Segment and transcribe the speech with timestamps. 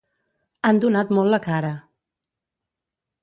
[0.69, 1.69] Han donat molt la cara.